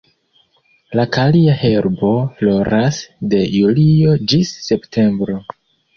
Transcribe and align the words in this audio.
La 0.99 1.03
kalia 1.17 1.57
herbo 1.59 2.09
floras 2.39 3.03
de 3.35 3.45
julio 3.57 4.19
ĝis 4.33 4.55
septembro. 4.71 5.37